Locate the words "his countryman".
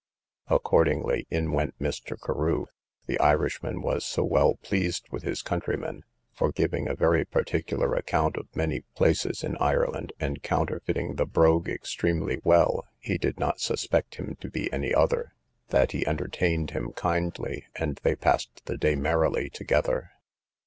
5.21-6.01